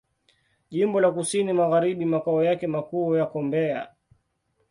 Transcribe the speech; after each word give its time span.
Jimbo 0.69 0.99
la 1.01 1.11
Kusini 1.11 1.53
Magharibi 1.53 2.05
Makao 2.05 2.43
yake 2.43 2.67
makuu 2.67 3.15
yako 3.15 3.41
Mbeya. 3.41 3.91